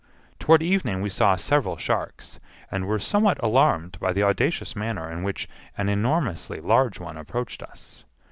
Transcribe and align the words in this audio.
Toward 0.39 0.63
evening 0.63 1.01
we 1.03 1.11
saw 1.11 1.35
several 1.35 1.77
sharks, 1.77 2.39
and 2.71 2.87
were 2.87 2.97
somewhat 2.97 3.37
alarmed 3.43 3.99
by 3.99 4.11
the 4.13 4.23
audacious 4.23 4.75
manner 4.75 5.11
in 5.11 5.21
which 5.21 5.47
an 5.77 5.89
enormously 5.89 6.59
large 6.59 6.99
one 6.99 7.17
approached 7.17 7.61
us. 7.61 8.03